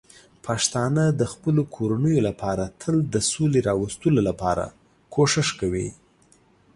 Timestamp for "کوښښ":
5.13-5.47